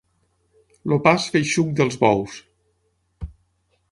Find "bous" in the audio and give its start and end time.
2.05-2.39